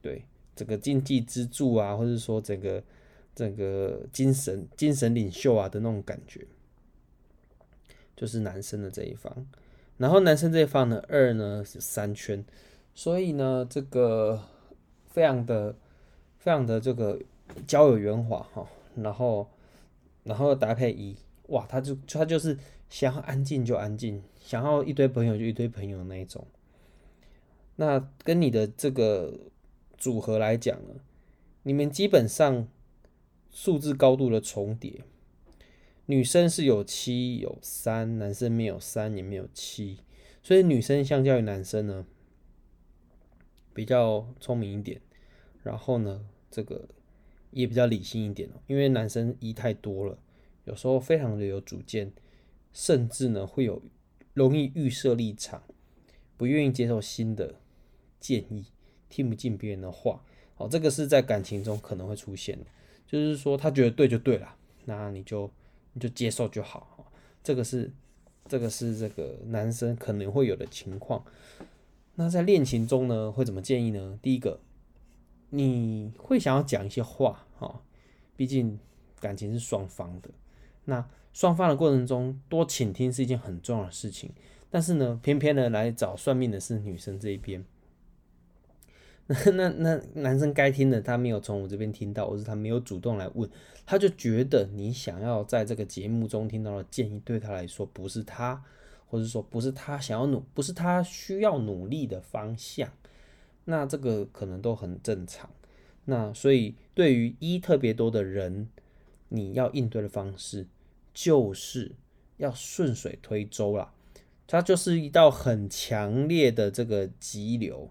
[0.00, 2.82] 对，这个经济支柱啊，或者说这个
[3.34, 6.46] 这个精神精神领袖啊的那种感觉，
[8.16, 9.46] 就是男生的这一方，
[9.98, 12.42] 然后男生这一方呢，二呢是三圈，
[12.94, 14.40] 所以呢，这个
[15.10, 15.76] 非常的。
[16.46, 17.20] 非常的这个
[17.66, 19.50] 交友圆滑哈，然后
[20.22, 21.16] 然后搭配一
[21.48, 22.56] 哇，他就他就是
[22.88, 26.46] 想要安静就安静，想要一堆朋友就一堆朋友那一种。
[27.74, 29.36] 那跟你的这个
[29.98, 30.94] 组合来讲呢，
[31.64, 32.68] 你们基本上
[33.50, 35.02] 数字高度的重叠，
[36.04, 39.98] 女生是有七有三，男生没有三也没有七，
[40.44, 42.06] 所以女生相较于男生呢，
[43.74, 45.00] 比较聪明一点，
[45.64, 46.24] 然后呢。
[46.50, 46.88] 这个
[47.50, 50.18] 也比较理性一点哦，因为男生一太多了，
[50.64, 52.12] 有时候非常的有主见，
[52.72, 53.82] 甚至呢会有
[54.34, 55.62] 容易预设立场，
[56.36, 57.56] 不愿意接受新的
[58.20, 58.66] 建议，
[59.08, 60.22] 听不进别人的话。
[60.54, 62.66] 好，这个是在感情中可能会出现的，
[63.06, 65.50] 就是说他觉得对就对了，那你就
[65.92, 67.10] 你就接受就好。
[67.42, 67.92] 这个是
[68.48, 71.24] 这个是这个男生可能会有的情况。
[72.14, 74.18] 那在恋情中呢，会怎么建议呢？
[74.22, 74.60] 第一个。
[75.50, 77.80] 你会想要讲一些话，哈，
[78.36, 78.78] 毕竟
[79.20, 80.30] 感情是双方的。
[80.84, 84.30] 那双方的过程中多倾听是一件很重要的事情。
[84.68, 87.64] 但是呢，偏偏呢来找算命的是女生这一边。
[89.28, 93.48] 那那那男生该听的他没有从我这边听到，或是他没有主动来问，
[93.84, 98.62] 他就觉得你想要在这个节目中听到的建议对他来说不是他，
[99.06, 102.88] 或者说不是他想要努，不是他需要努力的方向。
[103.66, 105.50] 那这个可能都很正常。
[106.06, 108.68] 那所以对于一特别多的人，
[109.28, 110.66] 你要应对的方式
[111.12, 111.92] 就是
[112.38, 113.92] 要顺水推舟啦。
[114.46, 117.90] 它就是一道很强烈的这个急流。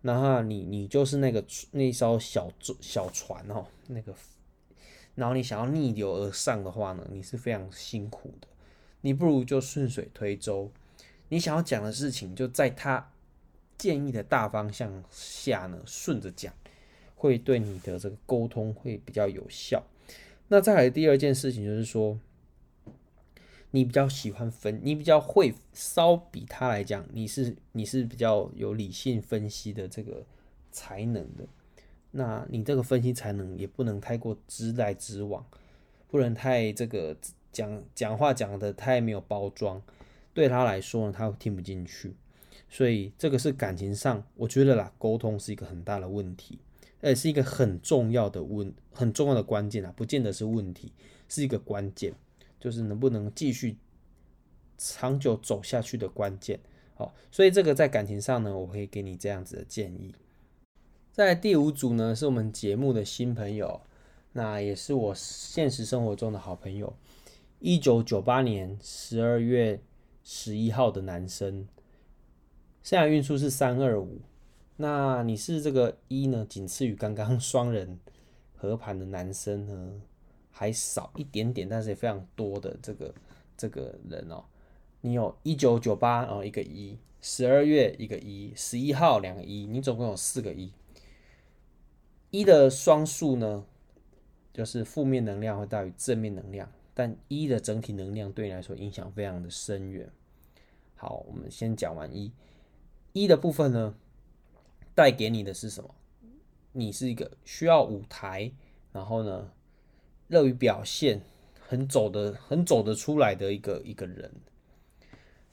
[0.00, 4.12] 然后你你就是那个那艘小小船哦，那个，
[5.14, 8.48] 然后你想要逆流而上的话呢，你是非常辛苦的。
[9.02, 10.72] 你不如就顺水推舟，
[11.28, 13.11] 你想要讲的事情就在他
[13.78, 16.52] 建议的大方向下呢，顺着讲，
[17.14, 19.82] 会对你的这个沟通会比较有效。
[20.48, 22.18] 那再来第二件事情就是说。
[23.74, 30.26] 你比较喜欢分，你比较会，稍比他来讲，你是你是比较有理性分析的这个
[30.70, 31.46] 才能的。
[32.10, 35.42] 那你这个分析才能也不能太过直来直往，
[36.08, 37.16] 不能太这个
[37.50, 39.80] 讲讲话讲的太没有包装，
[40.34, 42.14] 对他来说呢，他会听不进去。
[42.72, 46.58] 所以这个是感情上，我觉得啦，沟通是一个很大的问题，
[47.02, 50.92] 而是一个很重要的问，很重要的关键啊，不见得是问题，
[51.28, 52.14] 是一个关键。
[52.58, 53.76] 就是能不能继续
[54.78, 56.60] 长久走下去的关键，
[56.94, 60.14] 好，所以这个在感情上呢，我会给你这样子的建议。
[61.10, 63.80] 在第五组呢，是我们节目的新朋友，
[64.34, 66.96] 那也是我现实生活中的好朋友。
[67.58, 69.80] 一九九八年十二月
[70.22, 71.66] 十一号的男生，
[72.82, 74.20] 现在运数是三二五。
[74.76, 78.00] 那你是这个一呢，仅次于刚刚双人
[78.56, 80.00] 合盘的男生呢，
[80.50, 83.14] 还少一点点，但是也非常多的这个
[83.56, 84.44] 这个人哦。
[85.02, 90.72] 你有一九九八哦，一个一，十二月一个一，十一号两个一，你总共有四个一。
[92.30, 93.64] 一的双数呢，
[94.52, 100.10] 就是负面能量会大于正面能量，但一的整体能量对你来说影响非常的深远。
[100.96, 102.32] 好，我们先讲完一，
[103.12, 103.94] 一的部分呢，
[104.94, 105.94] 带给你的是什么？
[106.72, 108.52] 你是一个需要舞台，
[108.92, 109.50] 然后呢，
[110.28, 111.20] 乐于表现，
[111.60, 114.32] 很走的很走得出来的一个一个人。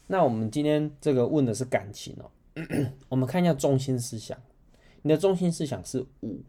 [0.08, 2.32] 那我们今天这个问的是感情哦，
[3.10, 4.42] 我们看一下中心思想。
[5.02, 6.42] 你的中心思想是五，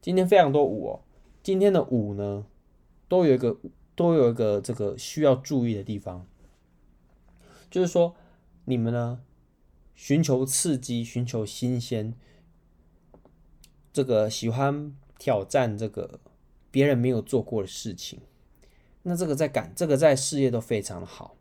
[0.00, 1.00] 今天非常多五哦。
[1.42, 2.46] 今天的五呢，
[3.08, 3.58] 都有一个
[3.94, 6.26] 都有一个这个需要注意的地方，
[7.70, 8.16] 就是说
[8.64, 9.20] 你们呢，
[9.96, 12.14] 寻求刺激，寻求新鲜，
[13.92, 16.20] 这个喜欢挑战这个。
[16.68, 18.20] 别人没有做过的事情，
[19.04, 21.34] 那这个在感，这个在事业都非常的好。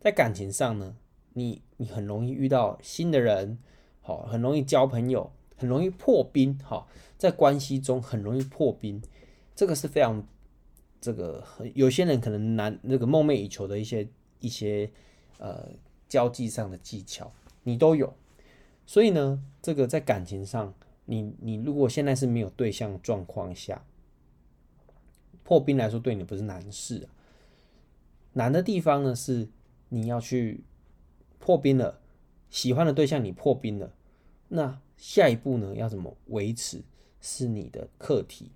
[0.00, 0.96] 在感情上呢，
[1.34, 3.58] 你你很容易遇到新的人，
[4.00, 9.00] 好，很容易交朋友，很容易破冰，好，在关系中很容易破冰，
[9.54, 10.26] 这个是非常
[11.00, 14.08] 这个很有些人可能难那个梦寐以求的一些
[14.40, 14.90] 一些
[15.38, 15.68] 呃
[16.08, 17.32] 交际上的技巧，
[17.64, 18.14] 你都有。
[18.86, 23.84] 所以呢，这个在感情上，你你如果现在是没有对象状况下。
[25.44, 27.06] 破冰来说，对你不是难事啊。
[28.34, 29.48] 难的地方呢，是
[29.88, 30.62] 你要去
[31.38, 32.00] 破冰了，
[32.48, 33.92] 喜欢的对象你破冰了，
[34.48, 36.82] 那下一步呢，要怎么维持
[37.20, 38.52] 是你的课题。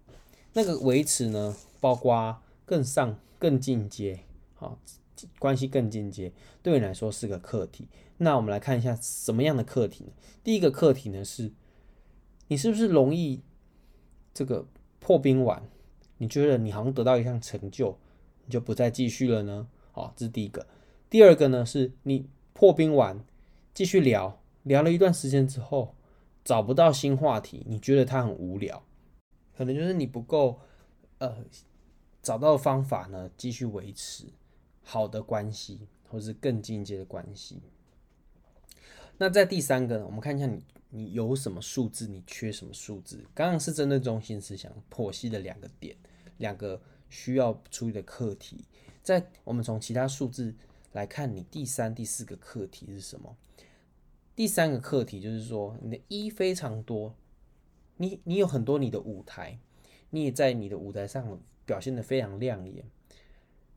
[0.53, 4.21] 那个维持呢，包括更上、更进阶，
[4.55, 4.79] 好，
[5.39, 7.89] 关系更进阶，对你来说是个课题。
[8.19, 10.13] 那我们来看一下什么样的课题呢？
[10.43, 11.53] 第一个课题呢，是
[12.49, 13.43] 你是不是容易
[14.33, 14.67] 这个
[15.01, 15.63] 破冰完？
[16.19, 17.99] 你觉得你好像得到一项成就，
[18.47, 19.69] 你就不再继续了呢？
[19.93, 20.67] 好，这是第一个。
[21.11, 23.23] 第二个呢，是你破冰完，
[23.75, 25.95] 继续聊，聊了一段时间之后，
[26.43, 28.83] 找不到新话题，你觉得它很无聊，
[29.57, 30.59] 可能就是你不够，
[31.19, 31.45] 呃，
[32.23, 34.25] 找到方法呢，继续维持
[34.83, 37.61] 好的关系，或是更进阶的关系。
[39.19, 40.63] 那在第三个呢，我们看一下你。
[40.91, 42.07] 你有什么数字？
[42.07, 43.23] 你缺什么数字？
[43.35, 45.95] 刚刚是针对中心思想剖析的两个点，
[46.39, 48.65] 两个需要处理的课题。
[49.03, 50.55] 在我们从其他数字
[50.93, 53.37] 来看，你第三、第四个课题是什么？
[54.35, 57.15] 第三个课题就是说，你的一非常多，
[57.97, 59.59] 你你有很多你的舞台，
[60.11, 62.85] 你也在你的舞台上表现得非常亮眼。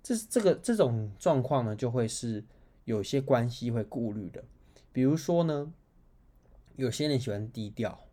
[0.03, 2.45] 这这个这种状况呢，就会是
[2.85, 4.41] 有些关系会顾虑的，
[4.91, 5.73] 比如说呢。
[6.75, 8.07] 有些人喜欢低调，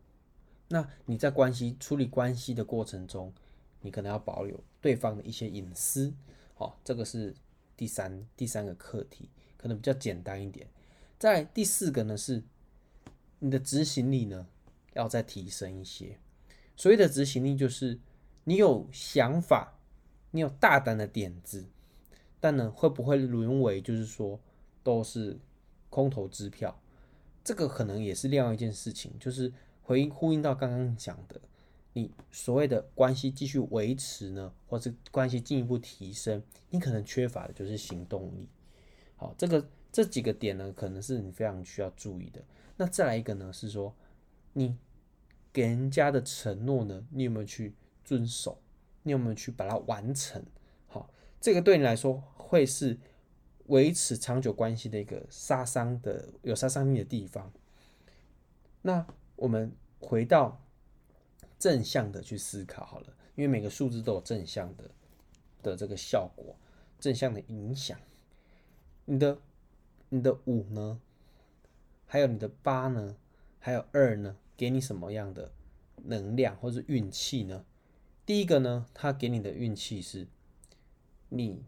[0.67, 3.33] 那你在关系处理关系的过程中，
[3.81, 6.13] 你可能要保留对方的一些隐私，
[6.53, 7.33] 好，这个是
[7.77, 10.69] 第三第三个课题，可能比较简单一点。
[11.17, 12.43] 在第四个呢是
[13.39, 14.49] 你的执行力呢
[14.95, 16.19] 要再提升一些。
[16.77, 18.01] 所谓的执行力就是
[18.43, 19.79] 你有想法，
[20.33, 21.69] 你有大胆的点子，
[22.41, 24.41] 但呢会不会沦为就是说
[24.83, 25.39] 都是
[25.97, 26.79] 空头支票？
[27.43, 29.51] 这个可能也是另外一件事情，就是
[29.83, 31.41] 回应呼应到刚刚讲的，
[31.95, 38.47] 你所谓的关系继续维持呢，或是关系进一步提升，你可能缺乏的就是行动力。
[39.17, 42.45] 好，这个这几个点呢，可能是你非常需要注意的。
[42.77, 43.97] 那再来一个呢，是说
[44.53, 44.77] 你
[45.51, 47.75] 给人家的承诺呢，你有没有去
[48.05, 48.59] 遵守？
[49.03, 50.45] 你有没有去把它完成？
[50.89, 51.09] 好，
[51.41, 52.99] 这个对你来说会是。
[53.67, 57.53] 维持长久关系的一个杀伤的有杀伤力的地方。
[58.83, 60.61] 那我们回到
[61.59, 64.91] 正向的去思考好了，因为每个数字都有正向的
[65.63, 66.57] 的这个效果，
[67.01, 67.99] 正向的影响。
[69.05, 69.39] 你的
[70.09, 71.01] 你的五呢，
[72.07, 73.17] 还有你的八呢，
[73.59, 75.51] 还有二呢，给你什么样的
[76.05, 77.65] 能量或是运气呢？
[78.25, 80.29] 第一个呢，它给你的运气是
[81.31, 81.65] 你。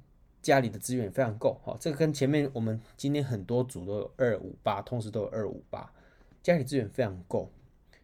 [0.49, 5.93] 家里的资源非常够，好，这个跟前面我们今天很多组都有二五八，同时都有二五八，
[6.43, 7.53] 家里资源非常够。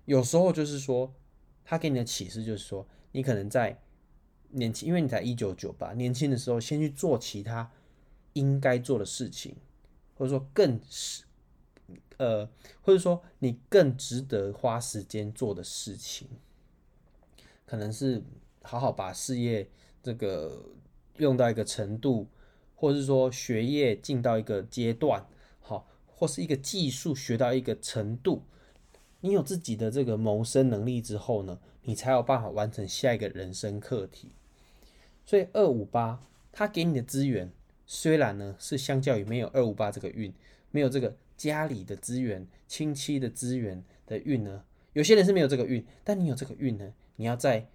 [0.05, 1.11] 有时候就是说，
[1.65, 3.81] 他给你的启示就是说，你可能在
[4.51, 7.73] 年轻，因为你才一九九八，年轻的时候先去做其他
[8.35, 9.57] 应该做的事情，
[10.15, 11.25] 或者说更是，
[12.19, 12.47] 呃，
[12.83, 16.29] 或者说你更值得花时间做的事情，
[17.65, 18.23] 可能是
[18.61, 19.67] 好好把事业
[20.03, 20.63] 这个。
[21.19, 22.27] 用到一个程度，
[22.85, 25.27] 或是说学业进到一个阶段，
[25.59, 28.43] 好，或是一个技术学到一个程度，
[29.23, 34.33] 你有自己的这个谋生能力之后呢，你才有办法完成下一个人生课题。
[35.25, 36.21] 所以二五八，
[36.53, 37.51] 他给你的资源，
[37.87, 40.31] 虽然呢是相较于没有二五八这个运，
[40.71, 44.63] 没有这个家里的资源、亲戚的资源的运呢，
[44.93, 47.67] 有些人是没有这个运，但你有这个运呢，你要在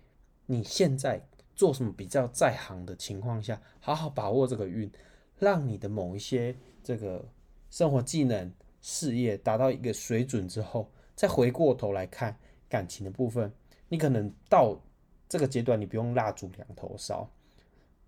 [0.46, 1.26] 你现在。
[1.60, 4.90] 做什么比较在行的情况下，好好把握这个运，
[5.38, 7.22] 让你的某一些这个
[7.70, 8.50] 生活技能、
[8.80, 12.34] 事业达到一个水准之后，再回过头来看
[12.70, 13.52] 感情的部分，
[13.90, 14.82] 你可能到
[15.28, 17.30] 这个阶段，你不用蜡烛两头烧。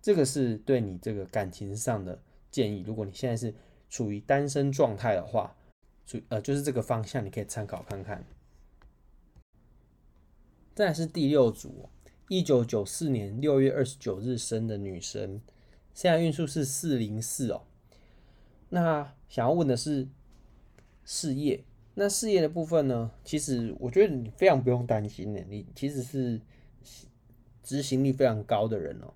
[0.00, 2.18] 这个是对你这个感情上的
[2.50, 2.80] 建议。
[2.86, 3.54] 如果你现在是
[3.90, 5.54] 处于单身状态的话，
[6.06, 8.24] 处呃就是这个方向，你可以参考看看。
[10.74, 11.86] 再来是第六组。
[12.28, 15.40] 一九九四年六月二十九日生的女生，
[15.92, 17.62] 现在运数是四零四哦。
[18.70, 20.08] 那想要问的是
[21.04, 21.62] 事业，
[21.94, 23.10] 那事业的部分呢？
[23.22, 26.40] 其实我觉得你非常不用担心的，你其实是
[27.62, 29.12] 执行力非常高的人哦。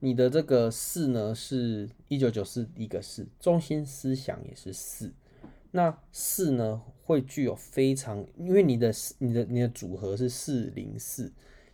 [0.00, 5.10] 你的这个四呢，是一九九四一个四，中心思想也是四。
[5.76, 11.32] 那四呢，会具有非常，因为你的你的你的组合是四零四，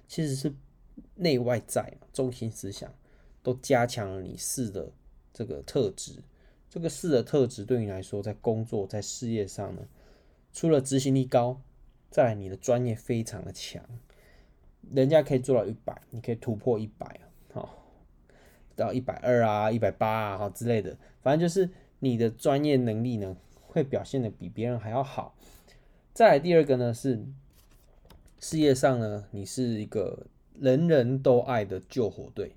[0.08, 0.54] 其实是
[1.16, 2.90] 内外在中心思想
[3.42, 4.90] 都加强了你四的
[5.34, 6.22] 这个特质。
[6.70, 9.82] 这个四的特质对你来说，在工作在事业上呢，
[10.50, 11.60] 除了执行力高，
[12.10, 13.84] 再来你的专业非常的强，
[14.90, 17.84] 人家可以做到一百，你可以突破一百啊，好，
[18.74, 23.36] 到一百二啊，一百八啊，好之类的，反正就是你的专业能力呢。
[23.72, 25.34] 会表现的比别人还要好。
[26.12, 27.24] 再来第二个呢，是
[28.38, 30.26] 事业上呢，你是一个
[30.58, 32.56] 人人都爱的救火队。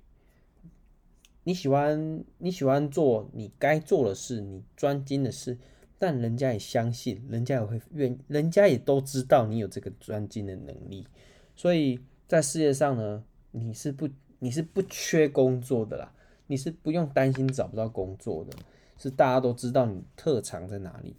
[1.44, 5.58] 你喜欢你喜欢做你该做的事，你专精的事，
[5.98, 11.06] 但人家也相信，人家也会愿，人家也都知道你有这个专精的能力。
[11.54, 14.08] 所以在事业上呢，你是不
[14.38, 16.12] 你是不缺工作的啦，
[16.46, 18.56] 你是不用担心找不到工作的。
[18.96, 21.16] 是大家都知道你特长在哪里，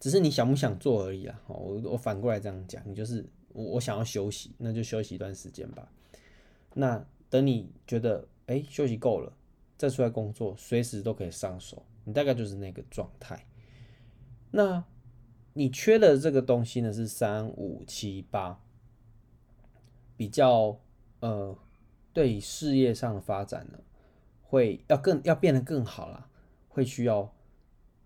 [0.00, 1.40] 只是你想不想做而已啊！
[1.46, 5.90] 我我反过来这样讲，你就是我我想要休息，那就休息一段时间吧。
[6.74, 9.32] 那等你觉得哎休息够了，
[9.76, 11.84] 再出来工作，随时都可以上手。
[12.04, 13.46] 你大概就是那个状态。
[14.50, 14.84] 那
[15.54, 18.60] 你缺的这个东西呢是三五七八，
[20.16, 20.78] 比较
[21.20, 21.56] 呃
[22.12, 23.78] 对事业上的发展呢
[24.42, 26.28] 会要更要变得更好啦。
[26.76, 27.32] 会需要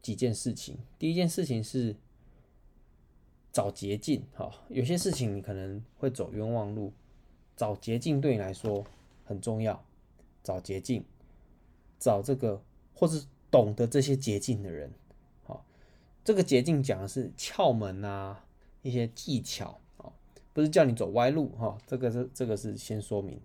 [0.00, 0.78] 几件事情。
[0.96, 1.96] 第一件事情是
[3.50, 6.92] 找捷径，哈，有些事情你可能会走冤枉路，
[7.56, 8.86] 找捷径对你来说
[9.24, 9.84] 很重要。
[10.44, 11.04] 找捷径，
[11.98, 12.62] 找这个
[12.94, 14.92] 或是懂得这些捷径的人，
[15.42, 15.66] 好，
[16.24, 18.44] 这个捷径讲的是窍门啊，
[18.82, 20.12] 一些技巧啊，
[20.52, 21.76] 不是叫你走歪路哈。
[21.88, 23.40] 这个是这个是先说明。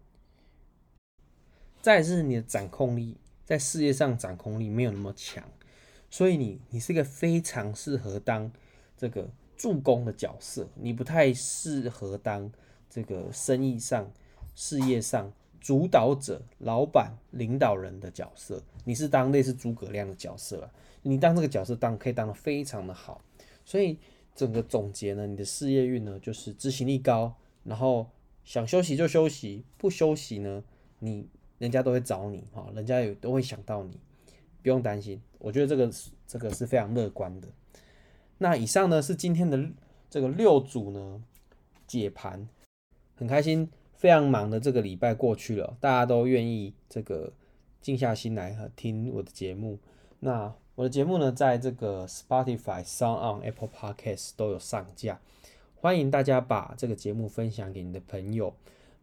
[1.81, 5.43] 再是你的掌控力，在事业上掌控力没有那么强，
[6.09, 8.51] 所以你你是一个非常适合当
[8.97, 12.51] 这个助攻的角色，你不太适合当
[12.89, 14.11] 这个生意上、
[14.55, 15.31] 事业上
[15.61, 18.61] 主导者、老板、领导人的角色。
[18.83, 20.71] 你是当类似诸葛亮的角色了，
[21.03, 23.21] 你当这个角色当可以当得非常的好，
[23.63, 23.97] 所以
[24.35, 28.09] 整个总结呢，你的事业运呢就是执行力高，然后
[28.43, 30.63] 想休息就休息，不休息呢，
[30.99, 31.27] 你
[31.57, 33.99] 人家都会找你哈，人家也都会想到你，
[34.61, 35.89] 不用担心，我觉得这个
[36.27, 37.47] 这个是非常乐观的。
[38.37, 39.69] 那以上呢是今天的
[40.09, 41.23] 这个六组呢
[41.87, 42.47] 解盘，
[43.15, 47.31] 很开心，非常忙的这个礼拜过去了，大家都愿意这个
[47.81, 49.79] 静下心来和听我的节目。
[50.19, 55.21] 那我的节目呢，在这个 Spotify、Sound On、Apple Podcast 都有上架，
[55.75, 58.53] 欢迎大家把这个节目分享给你的朋友。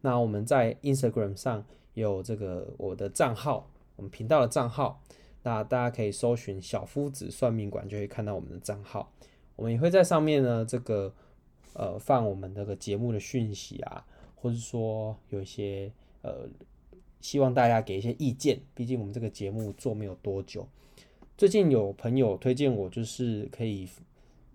[0.01, 5.01] 那我们在 Instagram 上有这个我的账号，我们频道的账号。
[5.45, 9.11] 那大家可以搜寻小夫子算命馆，就可以看到我们的账号。
[9.57, 11.13] 我们也会在上面呢，这个
[11.73, 15.91] 呃放我们这个节目的讯息啊，或者说有一些
[16.21, 16.47] 呃
[17.19, 18.61] 希望大家给一些意见。
[18.73, 20.65] 毕竟我们这个节目做没有多久，
[21.37, 23.87] 最近有朋友推荐我，就是可以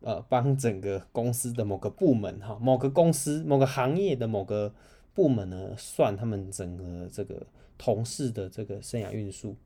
[0.01, 4.73] 呃帮整个公司的某个部门哈，某个公司某个行业的某个
[5.19, 7.45] 部门呢算他们整个这个
[7.77, 9.57] 同事的这个生涯运数。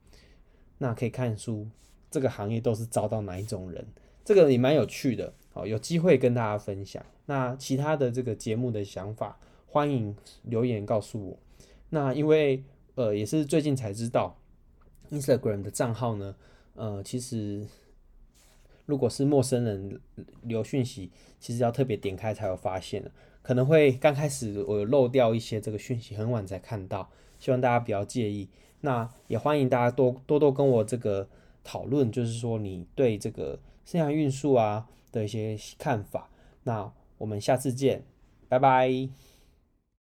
[0.78, 1.68] 那可以看出
[2.10, 3.86] 这个行业都是招到哪一种人，
[4.24, 7.04] 这个也蛮有趣的，好，有机会跟大家分享。
[7.26, 11.38] 那其他的这个节目的想法，欢迎留言告诉我。
[11.90, 14.38] 那因为呃也是最近才知道
[15.10, 16.34] ，Instagram 的账号呢，
[16.76, 17.66] 呃其实
[18.86, 20.00] 如果是陌生人
[20.44, 28.48] 留讯息，其实要特别点开才有发现，可能会刚开始我漏掉一些这个讯息，很晚才看到，希望大家不要介意。
[28.80, 31.28] 那也欢迎大家多多多跟我这个
[31.62, 36.30] 讨论，就是说你对这个生涯运输啊的一些看法。
[36.64, 38.04] 那我们下次见，
[38.48, 39.31] 拜拜。